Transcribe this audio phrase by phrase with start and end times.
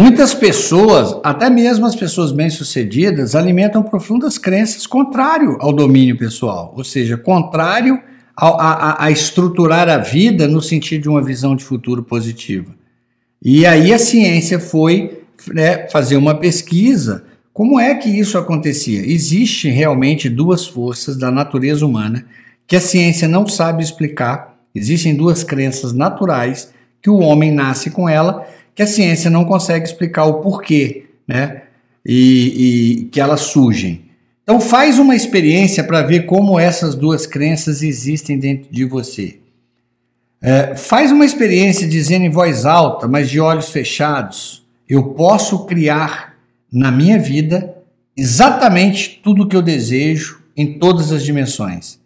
[0.00, 6.84] Muitas pessoas, até mesmo as pessoas bem-sucedidas, alimentam profundas crenças contrário ao domínio pessoal, ou
[6.84, 8.00] seja, contrário
[8.36, 12.72] a, a, a, estruturar a vida no sentido de uma visão de futuro positiva.
[13.42, 17.24] E aí a ciência foi né, fazer uma pesquisa.
[17.52, 19.04] Como é que isso acontecia?
[19.04, 22.24] Existem realmente duas forças da natureza humana
[22.68, 24.60] que a ciência não sabe explicar.
[24.72, 26.72] Existem duas crenças naturais
[27.02, 28.46] que o homem nasce com ela
[28.78, 31.62] que a ciência não consegue explicar o porquê, né?
[32.06, 34.02] E, e que elas surgem.
[34.44, 39.40] Então faz uma experiência para ver como essas duas crenças existem dentro de você.
[40.40, 46.36] É, faz uma experiência dizendo em voz alta, mas de olhos fechados: eu posso criar
[46.72, 47.74] na minha vida
[48.16, 51.98] exatamente tudo o que eu desejo em todas as dimensões.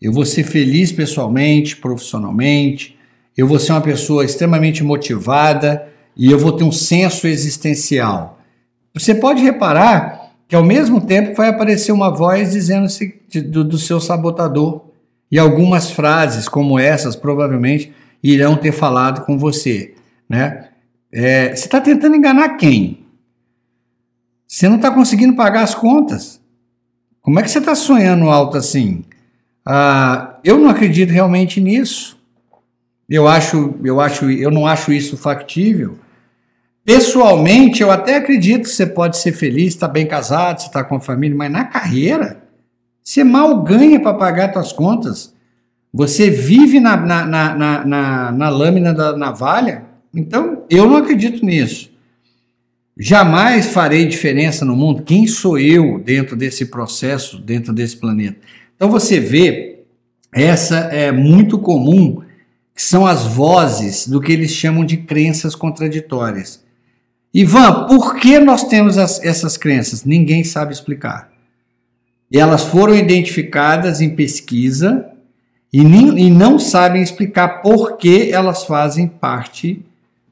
[0.00, 2.96] Eu vou ser feliz pessoalmente, profissionalmente,
[3.36, 8.38] eu vou ser uma pessoa extremamente motivada, e eu vou ter um senso existencial.
[8.92, 12.86] Você pode reparar que ao mesmo tempo vai aparecer uma voz dizendo
[13.48, 14.84] do, do seu sabotador.
[15.32, 19.94] E algumas frases como essas provavelmente irão ter falado com você.
[20.28, 20.68] Né?
[21.10, 23.06] É, você está tentando enganar quem?
[24.46, 26.38] Você não está conseguindo pagar as contas.
[27.22, 29.04] Como é que você está sonhando alto assim?
[29.64, 32.20] Ah, eu não acredito realmente nisso.
[33.08, 35.98] Eu acho, eu acho, eu não acho isso factível.
[36.84, 40.82] Pessoalmente, eu até acredito que você pode ser feliz, estar tá bem casado, você está
[40.82, 42.42] com a família, mas na carreira,
[43.02, 45.34] você mal ganha para pagar suas contas.
[45.92, 49.84] Você vive na, na, na, na, na lâmina da navalha.
[50.14, 51.90] Então, eu não acredito nisso.
[52.96, 55.02] Jamais farei diferença no mundo.
[55.02, 58.38] Quem sou eu dentro desse processo, dentro desse planeta?
[58.76, 59.80] Então, você vê,
[60.32, 62.22] essa é muito comum
[62.74, 66.64] que são as vozes do que eles chamam de crenças contraditórias.
[67.32, 70.04] Ivan, por que nós temos as, essas crenças?
[70.04, 71.30] Ninguém sabe explicar.
[72.32, 75.06] Elas foram identificadas em pesquisa
[75.72, 79.84] e, nem, e não sabem explicar por que elas fazem parte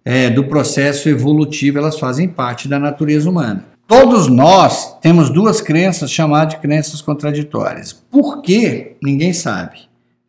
[0.04, 3.64] é, do processo evolutivo, elas fazem parte da natureza humana.
[3.87, 7.92] Todos nós temos duas crenças chamadas de crenças contraditórias.
[7.92, 8.97] Por que?
[9.03, 9.81] Ninguém sabe,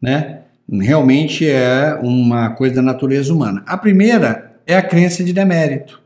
[0.02, 0.40] né?
[0.72, 3.64] realmente é uma coisa da natureza humana.
[3.66, 5.99] A primeira é a crença de demérito.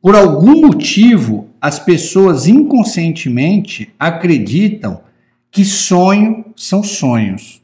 [0.00, 5.02] Por algum motivo, as pessoas inconscientemente acreditam
[5.50, 7.60] que sonho são sonhos.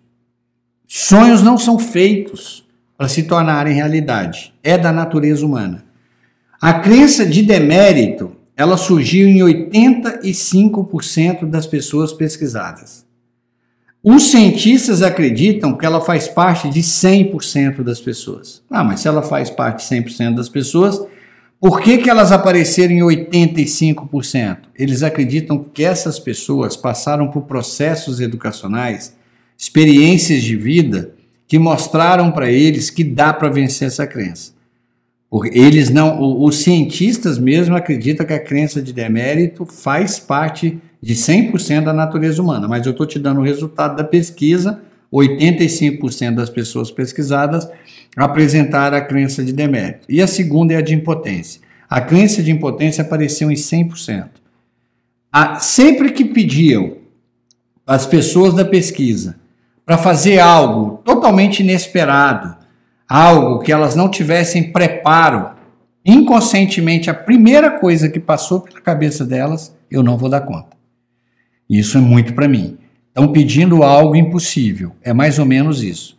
[0.87, 4.53] Sonhos não são feitos para se tornarem realidade.
[4.63, 5.85] É da natureza humana.
[6.61, 13.07] A crença de demérito, ela surgiu em 85% das pessoas pesquisadas.
[14.03, 18.63] Os cientistas acreditam que ela faz parte de 100% das pessoas.
[18.71, 21.01] Ah, mas se ela faz parte de 100% das pessoas,
[21.61, 24.59] por que, que elas apareceram em 85%?
[24.79, 29.17] Eles acreditam que essas pessoas passaram por processos educacionais,
[29.57, 31.13] experiências de vida,
[31.49, 34.53] que mostraram para eles que dá para vencer essa crença.
[35.31, 41.15] Porque eles não, os cientistas mesmo acreditam que a crença de demérito faz parte de
[41.15, 44.81] 100% da natureza humana, mas eu estou te dando o resultado da pesquisa:
[45.13, 47.69] 85% das pessoas pesquisadas
[48.17, 50.07] apresentaram a crença de demérito.
[50.09, 51.61] E a segunda é a de impotência.
[51.89, 54.29] A crença de impotência apareceu em 100%.
[55.31, 56.97] A, sempre que pediam
[57.87, 59.37] as pessoas da pesquisa
[59.85, 62.57] para fazer algo totalmente inesperado,
[63.09, 65.51] algo que elas não tivessem preparo,
[66.05, 70.77] inconscientemente, a primeira coisa que passou pela cabeça delas, eu não vou dar conta.
[71.69, 72.79] Isso é muito para mim.
[73.09, 74.93] Estão pedindo algo impossível.
[75.03, 76.16] É mais ou menos isso.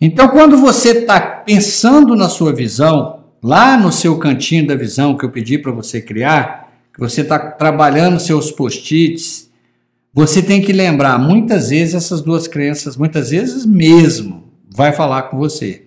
[0.00, 5.24] Então, quando você está pensando na sua visão, lá no seu cantinho da visão que
[5.24, 9.50] eu pedi para você criar, que você está trabalhando seus post-its,
[10.12, 15.36] você tem que lembrar muitas vezes essas duas crenças, muitas vezes mesmo, vai falar com
[15.36, 15.86] você.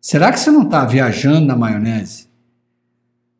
[0.00, 2.26] Será que você não está viajando na maionese?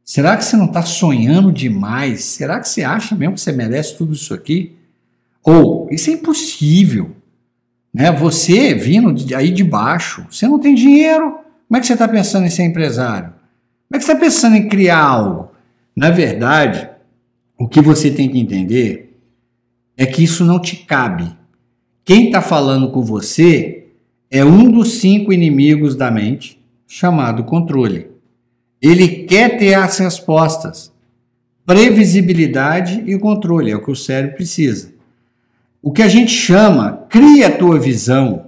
[0.05, 2.25] Será que você não está sonhando demais?
[2.25, 4.77] Será que você acha mesmo que você merece tudo isso aqui?
[5.43, 7.15] Ou, isso é impossível.
[7.95, 8.11] Né?
[8.11, 11.39] Você vindo de, aí de baixo, você não tem dinheiro.
[11.69, 13.29] Como é que você está pensando em ser empresário?
[13.29, 15.51] Como é que você está pensando em criar algo?
[15.95, 16.89] Na verdade,
[17.57, 19.17] o que você tem que entender
[19.97, 21.33] é que isso não te cabe.
[22.05, 23.87] Quem está falando com você
[24.29, 28.09] é um dos cinco inimigos da mente, chamado controle.
[28.83, 30.93] Ele quer ter as respostas.
[31.65, 34.94] Previsibilidade e controle é o que o cérebro precisa
[35.85, 38.47] o que a gente chama, cria a tua visão,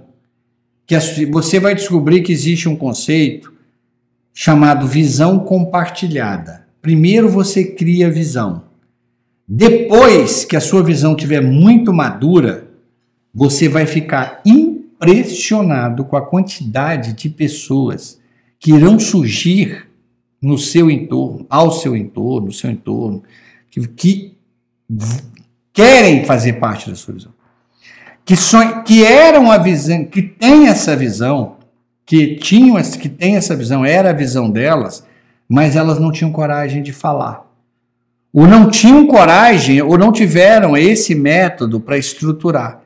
[0.87, 0.97] que
[1.27, 3.53] você vai descobrir que existe um conceito
[4.33, 6.65] chamado visão compartilhada.
[6.81, 8.63] primeiro você cria a visão.
[9.47, 12.69] Depois que a sua visão estiver muito madura,
[13.31, 18.19] você vai ficar impressionado com a quantidade de pessoas
[18.59, 19.87] que irão surgir
[20.41, 23.21] no seu entorno, ao seu entorno, no seu entorno,
[23.69, 24.37] que, que
[25.77, 27.31] querem fazer parte da sua visão.
[28.25, 31.57] Que, sonham, que eram a visão, que tem essa visão,
[32.03, 35.05] que tinham, que tem essa visão, era a visão delas,
[35.47, 37.45] mas elas não tinham coragem de falar.
[38.33, 42.81] Ou não tinham coragem, ou não tiveram esse método para estruturar.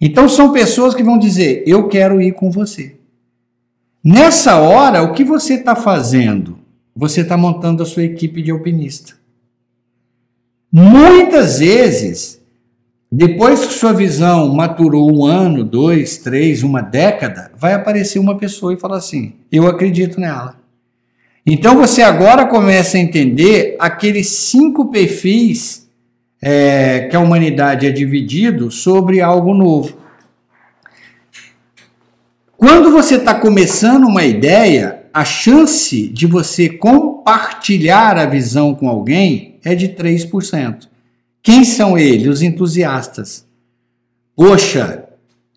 [0.00, 2.96] Então são pessoas que vão dizer: Eu quero ir com você.
[4.02, 6.60] Nessa hora, o que você está fazendo?
[6.94, 9.17] Você está montando a sua equipe de alpinista.
[10.70, 12.40] Muitas vezes,
[13.10, 18.74] depois que sua visão maturou um ano, dois, três, uma década, vai aparecer uma pessoa
[18.74, 20.58] e falar assim: Eu acredito nela.
[21.46, 25.88] Então você agora começa a entender aqueles cinco perfis
[26.42, 29.96] é, que a humanidade é dividido sobre algo novo.
[32.58, 39.56] Quando você está começando uma ideia, a chance de você compartilhar a visão com alguém
[39.64, 40.86] é de 3%.
[41.42, 42.28] Quem são eles?
[42.28, 43.44] Os entusiastas.
[44.36, 45.06] Poxa,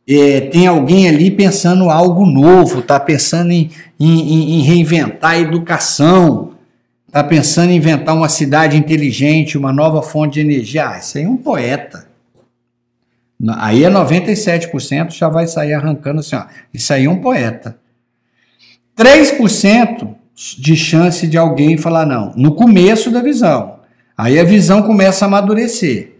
[0.10, 3.70] é, tem alguém ali pensando algo novo, está pensando em,
[4.00, 6.56] em, em, reinventar a educação,
[7.08, 10.90] está pensando em inventar uma cidade inteligente, uma nova fonte de energia.
[10.90, 12.08] Ah, isso aí é um poeta.
[13.58, 16.46] Aí é 97% já vai sair arrancando assim, ó.
[16.74, 17.80] Isso aí é um poeta.
[18.98, 20.16] 3%
[20.58, 23.80] de chance de alguém falar não, no começo da visão.
[24.18, 26.12] Aí a visão começa a amadurecer.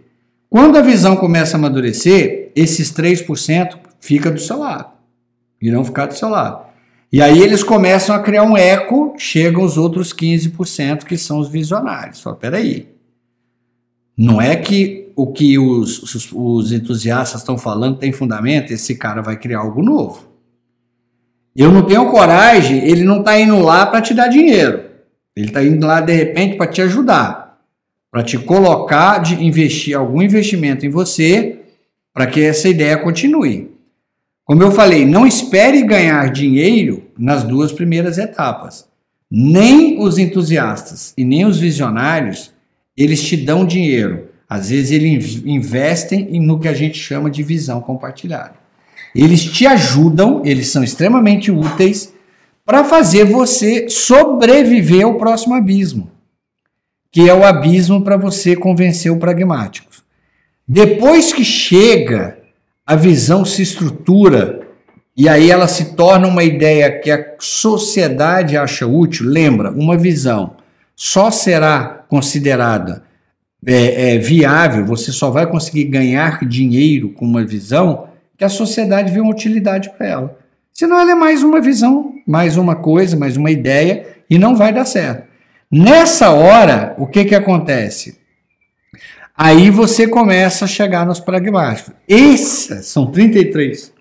[0.48, 4.92] Quando a visão começa a amadurecer, esses 3% fica do seu lado.
[5.60, 6.66] Irão ficar do seu lado.
[7.12, 11.48] E aí eles começam a criar um eco, chegam os outros 15% que são os
[11.48, 12.20] visionários.
[12.20, 12.88] Fala, peraí,
[14.16, 19.20] não é que o que os, os, os entusiastas estão falando tem fundamento, esse cara
[19.20, 20.31] vai criar algo novo.
[21.54, 24.84] Eu não tenho coragem, ele não está indo lá para te dar dinheiro.
[25.36, 27.58] Ele está indo lá de repente para te ajudar,
[28.10, 31.60] para te colocar de investir algum investimento em você,
[32.12, 33.70] para que essa ideia continue.
[34.44, 38.86] Como eu falei, não espere ganhar dinheiro nas duas primeiras etapas.
[39.30, 42.52] Nem os entusiastas e nem os visionários
[42.96, 44.28] eles te dão dinheiro.
[44.48, 48.61] Às vezes eles investem no que a gente chama de visão compartilhada.
[49.14, 52.12] Eles te ajudam, eles são extremamente úteis
[52.64, 56.10] para fazer você sobreviver ao próximo abismo,
[57.10, 59.90] que é o abismo para você convencer o pragmático.
[60.66, 62.38] Depois que chega,
[62.86, 64.60] a visão se estrutura
[65.16, 69.26] e aí ela se torna uma ideia que a sociedade acha útil.
[69.26, 70.56] Lembra, uma visão
[70.96, 73.04] só será considerada
[73.64, 78.08] é, é, viável, você só vai conseguir ganhar dinheiro com uma visão
[78.42, 80.38] que a sociedade vê uma utilidade para ela.
[80.72, 84.72] Senão ela é mais uma visão, mais uma coisa, mais uma ideia e não vai
[84.72, 85.28] dar certo.
[85.70, 88.18] Nessa hora, o que, que acontece?
[89.36, 91.94] Aí você começa a chegar nos pragmáticos.
[92.08, 93.92] Esses são 33%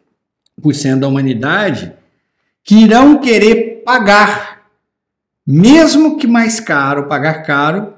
[0.98, 1.94] da humanidade
[2.64, 4.64] que irão querer pagar
[5.46, 7.94] mesmo que mais caro, pagar caro,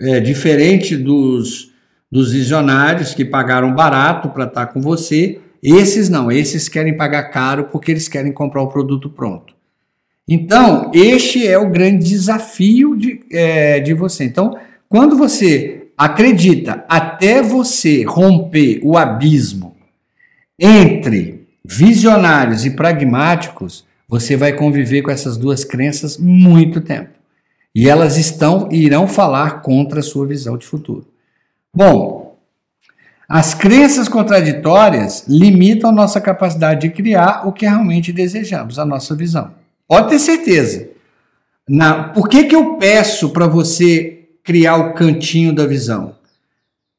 [0.00, 1.72] é diferente dos,
[2.10, 7.24] dos visionários que pagaram barato para estar tá com você, esses não, esses querem pagar
[7.24, 9.54] caro porque eles querem comprar o produto pronto.
[10.28, 14.24] Então, este é o grande desafio de, é, de você.
[14.24, 14.56] Então,
[14.88, 19.76] quando você acredita até você romper o abismo
[20.58, 27.10] entre visionários e pragmáticos, você vai conviver com essas duas crenças muito tempo.
[27.74, 31.06] E elas estão e irão falar contra a sua visão de futuro.
[31.74, 32.21] Bom,
[33.32, 39.52] as crenças contraditórias limitam nossa capacidade de criar o que realmente desejamos, a nossa visão.
[39.88, 40.90] Pode ter certeza.
[41.66, 46.14] Na, por que, que eu peço para você criar o cantinho da visão?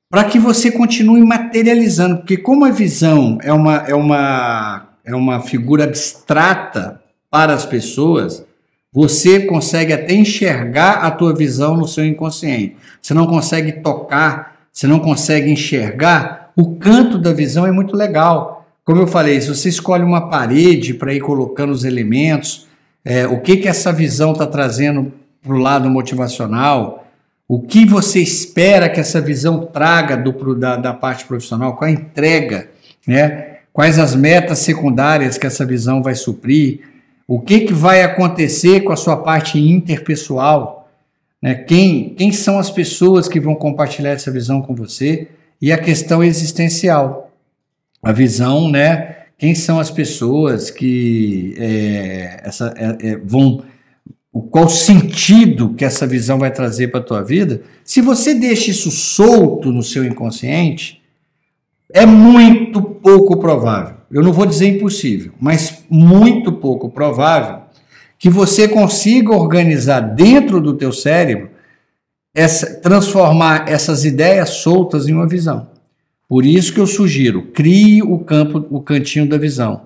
[0.10, 5.40] Para que você continue materializando, porque como a visão é uma, é uma, é uma
[5.40, 7.00] figura abstrata,
[7.30, 8.46] para as pessoas,
[8.92, 12.76] você consegue até enxergar a tua visão no seu inconsciente.
[13.02, 16.52] Você não consegue tocar, você não consegue enxergar.
[16.56, 18.66] O canto da visão é muito legal.
[18.84, 22.68] Como eu falei, se você escolhe uma parede para ir colocando os elementos,
[23.06, 27.06] é, o que que essa visão está trazendo para o lado motivacional,
[27.48, 31.94] o que você espera que essa visão traga do, da, da parte profissional, qual a
[31.94, 32.70] entrega,
[33.06, 33.58] né?
[33.72, 36.82] quais as metas secundárias que essa visão vai suprir,
[37.28, 40.83] o que, que vai acontecer com a sua parte interpessoal?
[41.44, 41.56] Né?
[41.56, 45.28] Quem, quem são as pessoas que vão compartilhar essa visão com você?
[45.62, 47.34] E a questão existencial.
[48.02, 49.18] A visão, né?
[49.38, 53.62] Quem são as pessoas que é, essa, é, é, vão.
[54.50, 57.62] Qual sentido que essa visão vai trazer para a tua vida?
[57.84, 61.02] Se você deixa isso solto no seu inconsciente,
[61.94, 63.98] é muito pouco provável.
[64.10, 67.63] Eu não vou dizer impossível, mas muito pouco provável
[68.24, 71.50] que você consiga organizar dentro do teu cérebro
[72.34, 75.68] essa, transformar essas ideias soltas em uma visão.
[76.30, 79.82] Por isso que eu sugiro, crie o campo, o cantinho da visão.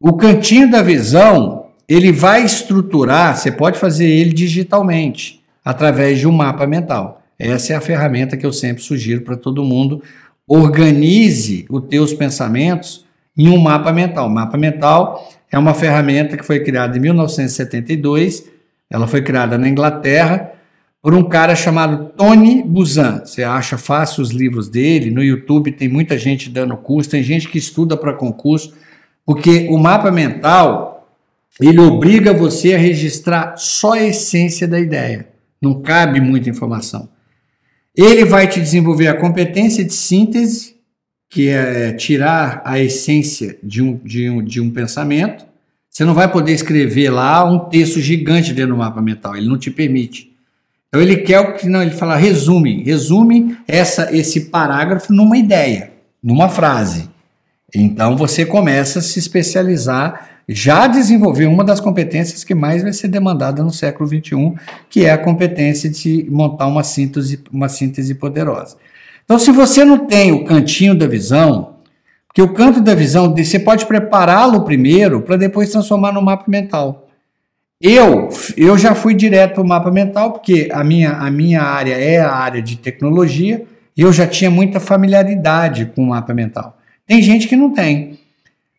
[0.00, 6.32] O cantinho da visão, ele vai estruturar, você pode fazer ele digitalmente, através de um
[6.32, 7.20] mapa mental.
[7.38, 10.02] Essa é a ferramenta que eu sempre sugiro para todo mundo.
[10.48, 13.04] Organize os teus pensamentos
[13.36, 14.30] em um mapa mental.
[14.30, 18.44] Mapa mental é uma ferramenta que foi criada em 1972.
[18.90, 20.52] Ela foi criada na Inglaterra
[21.02, 23.22] por um cara chamado Tony Buzan.
[23.24, 27.48] Você acha fácil os livros dele, no YouTube tem muita gente dando curso, tem gente
[27.48, 28.74] que estuda para concurso,
[29.24, 31.08] porque o mapa mental,
[31.60, 35.28] ele obriga você a registrar só a essência da ideia.
[35.60, 37.08] Não cabe muita informação.
[37.96, 40.67] Ele vai te desenvolver a competência de síntese
[41.28, 45.44] que é tirar a essência de um, de um, de um pensamento.
[45.90, 49.58] Você não vai poder escrever lá um texto gigante dentro do mapa mental, ele não
[49.58, 50.32] te permite.
[50.88, 55.92] Então ele quer que não, ele fala resume, resume essa esse parágrafo numa ideia,
[56.22, 57.08] numa frase.
[57.74, 63.08] Então você começa a se especializar, já desenvolver uma das competências que mais vai ser
[63.08, 64.54] demandada no século XXI,
[64.88, 68.76] que é a competência de montar uma síntese, uma síntese poderosa.
[69.28, 71.74] Então, se você não tem o cantinho da visão,
[72.26, 77.10] porque o canto da visão, você pode prepará-lo primeiro para depois transformar no mapa mental.
[77.78, 82.18] Eu, eu já fui direto ao mapa mental, porque a minha, a minha área é
[82.18, 86.78] a área de tecnologia, e eu já tinha muita familiaridade com o mapa mental.
[87.06, 88.18] Tem gente que não tem.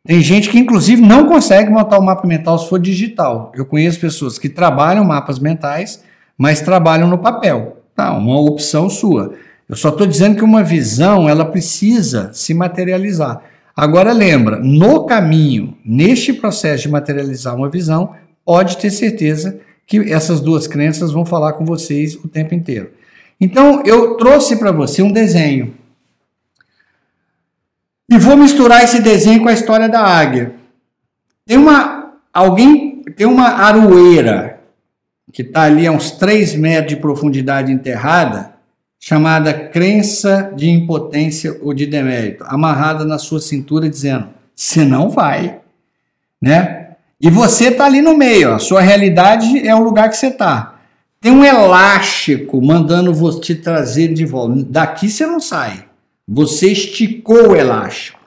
[0.04, 3.52] Tem gente que, inclusive, não consegue montar o mapa mental se for digital.
[3.54, 6.04] Eu conheço pessoas que trabalham mapas mentais,
[6.36, 7.84] mas trabalham no papel.
[7.96, 9.36] Tá, uma opção sua.
[9.70, 13.44] Eu só estou dizendo que uma visão ela precisa se materializar.
[13.76, 20.42] Agora lembra, no caminho, neste processo de materializar uma visão, pode ter certeza que essas
[20.42, 22.92] duas crenças vão falar com vocês o tempo inteiro.
[23.40, 25.76] Então eu trouxe para você um desenho
[28.12, 30.56] e vou misturar esse desenho com a história da águia.
[31.46, 34.60] Tem uma alguém tem uma aroeira
[35.32, 38.59] que está ali a uns 3 metros de profundidade enterrada
[39.00, 45.60] chamada crença de impotência ou de demérito, amarrada na sua cintura dizendo: "Você não vai",
[46.42, 46.90] né?
[47.22, 50.80] E você está ali no meio, a sua realidade é o lugar que você está.
[51.22, 54.64] Tem um elástico mandando você trazer de volta.
[54.70, 55.86] Daqui você não sai.
[56.26, 58.20] Você esticou o elástico.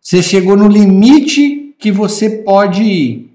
[0.00, 3.30] Você chegou no limite que você pode ir.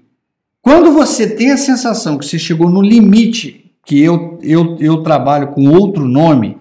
[0.60, 5.48] Quando você tem a sensação que você chegou no limite, que eu, eu, eu trabalho
[5.48, 6.58] com outro nome,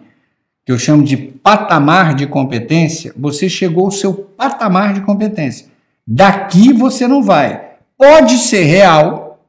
[0.72, 5.68] eu chamo de patamar de competência, você chegou ao seu patamar de competência.
[6.06, 7.72] Daqui você não vai.
[7.98, 9.40] Pode ser real,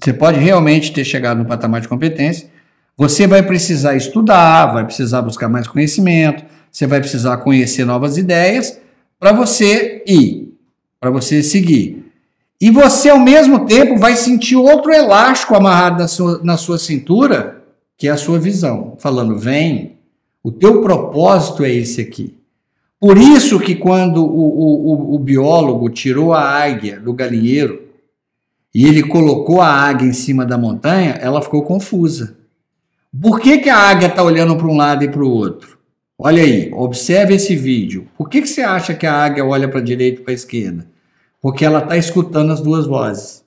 [0.00, 2.48] você pode realmente ter chegado no patamar de competência,
[2.96, 8.78] você vai precisar estudar, vai precisar buscar mais conhecimento, você vai precisar conhecer novas ideias
[9.18, 10.54] para você ir,
[10.98, 12.04] para você seguir.
[12.60, 17.62] E você, ao mesmo tempo, vai sentir outro elástico amarrado na sua, na sua cintura,
[17.98, 19.98] que é a sua visão, falando: vem,
[20.42, 22.36] o teu propósito é esse aqui.
[22.98, 27.82] Por isso que quando o, o, o biólogo tirou a águia do galinheiro
[28.74, 32.36] e ele colocou a águia em cima da montanha, ela ficou confusa.
[33.20, 35.78] Por que, que a águia está olhando para um lado e para o outro?
[36.18, 38.06] Olha aí, observe esse vídeo.
[38.16, 40.34] Por que, que você acha que a águia olha para a direita e para a
[40.34, 40.86] esquerda?
[41.40, 43.41] Porque ela está escutando as duas vozes.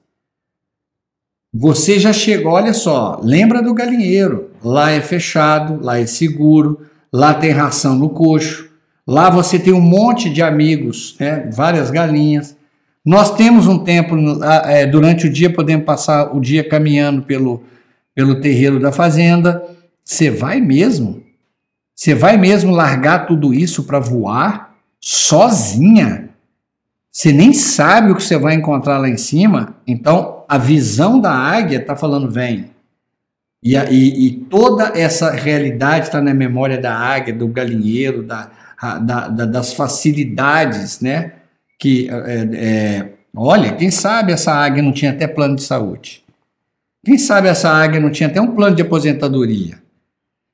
[1.58, 4.50] Você já chegou, olha só, lembra do galinheiro.
[4.62, 6.82] Lá é fechado, lá é seguro,
[7.14, 8.70] lá tem ração no coxo,
[9.08, 11.50] lá você tem um monte de amigos, né?
[11.54, 12.58] várias galinhas.
[13.06, 14.18] Nós temos um tempo,
[14.66, 17.64] é, durante o dia, podemos passar o dia caminhando pelo,
[18.14, 19.64] pelo terreiro da fazenda.
[20.04, 21.24] Você vai mesmo?
[21.96, 26.32] Você vai mesmo largar tudo isso para voar sozinha?
[27.10, 29.78] Você nem sabe o que você vai encontrar lá em cima?
[29.88, 32.72] Então, a visão da águia está falando: vem.
[33.64, 38.52] E, e, e, toda essa realidade está na memória da águia, do galinheiro, da,
[39.02, 41.34] da, da, das facilidades, né?
[41.80, 46.24] Que, é, é, olha, quem sabe essa águia não tinha até plano de saúde.
[47.04, 49.82] Quem sabe essa águia não tinha até um plano de aposentadoria?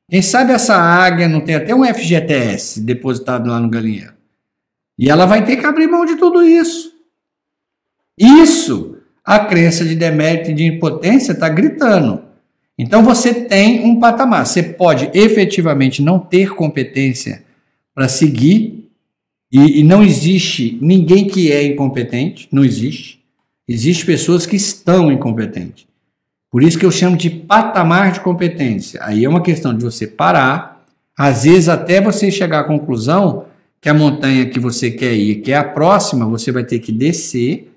[0.10, 4.14] Quem sabe essa águia não tem até um FGTS depositado lá no galinheiro?
[4.98, 6.92] E ela vai ter que abrir mão de tudo isso.
[8.18, 12.22] Isso, a crença de demérito e de impotência está gritando.
[12.78, 14.46] Então você tem um patamar.
[14.46, 17.44] Você pode efetivamente não ter competência
[17.94, 18.82] para seguir,
[19.52, 23.20] e, e, não existe ninguém que é incompetente, não existe.
[23.68, 25.86] Existem pessoas que estão incompetentes.
[26.50, 29.02] Por isso que eu chamo de patamar de competência.
[29.04, 30.86] Aí é uma questão de você parar,
[31.18, 33.46] às vezes até você chegar à conclusão
[33.82, 36.92] que a montanha que você quer ir, que é a próxima, você vai ter que
[36.92, 37.71] descer.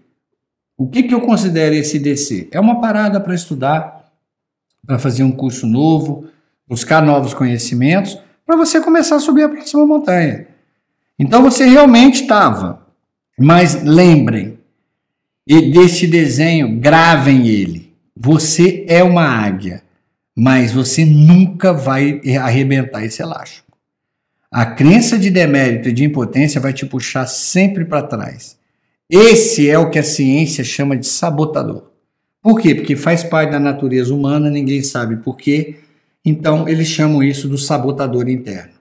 [0.77, 2.49] O que, que eu considero esse descer?
[2.51, 4.13] É uma parada para estudar,
[4.87, 6.27] para fazer um curso novo,
[6.67, 10.49] buscar novos conhecimentos, para você começar a subir a próxima montanha.
[11.19, 12.85] Então você realmente estava.
[13.39, 14.59] Mas lembrem,
[15.47, 17.93] e desse desenho, gravem ele.
[18.17, 19.83] Você é uma águia,
[20.35, 23.77] mas você nunca vai arrebentar esse elástico.
[24.51, 28.57] A crença de demérito e de impotência vai te puxar sempre para trás.
[29.17, 31.85] Esse é o que a ciência chama de sabotador.
[32.43, 32.75] Por quê?
[32.75, 35.77] Porque faz parte da natureza humana, ninguém sabe por quê.
[36.25, 38.73] Então, eles chamam isso do sabotador interno.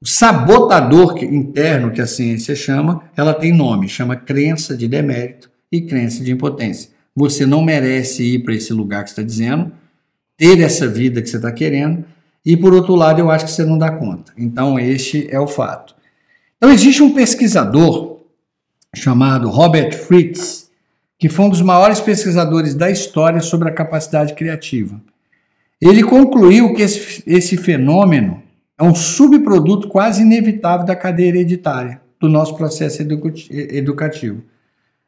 [0.00, 5.82] O sabotador interno, que a ciência chama, ela tem nome, chama crença de demérito e
[5.82, 6.88] crença de impotência.
[7.14, 9.70] Você não merece ir para esse lugar que está dizendo,
[10.38, 12.02] ter essa vida que você está querendo,
[12.46, 14.32] e por outro lado, eu acho que você não dá conta.
[14.38, 15.94] Então, este é o fato.
[16.56, 18.15] Então, existe um pesquisador
[18.96, 20.70] chamado Robert Fritz,
[21.18, 25.00] que foi um dos maiores pesquisadores da história sobre a capacidade criativa.
[25.80, 28.42] Ele concluiu que esse, esse fenômeno
[28.78, 34.42] é um subproduto quase inevitável da cadeia hereditária do nosso processo educativo.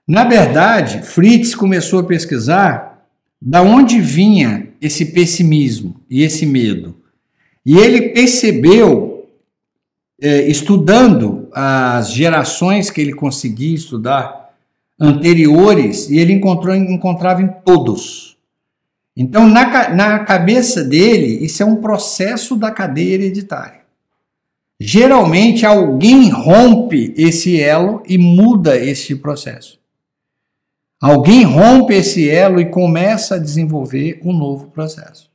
[0.06, 3.06] Na verdade, Fritz começou a pesquisar
[3.40, 6.96] da onde vinha esse pessimismo e esse medo.
[7.64, 9.28] E ele percebeu,
[10.20, 14.54] é, estudando as gerações que ele conseguia estudar
[15.00, 18.36] anteriores, e ele encontrou, encontrava em todos.
[19.16, 23.80] Então, na, na cabeça dele, isso é um processo da cadeia hereditária.
[24.78, 29.80] Geralmente, alguém rompe esse elo e muda esse processo.
[31.00, 35.28] Alguém rompe esse elo e começa a desenvolver um novo processo.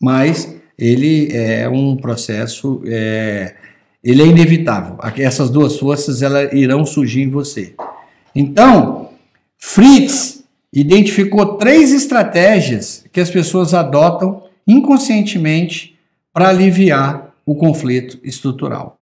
[0.00, 3.56] Mas ele é um processo, é,
[4.02, 4.96] ele é inevitável.
[5.16, 7.74] Essas duas forças elas irão surgir em você.
[8.34, 9.10] Então,
[9.56, 15.98] Fritz identificou três estratégias que as pessoas adotam inconscientemente
[16.32, 18.97] para aliviar o conflito estrutural.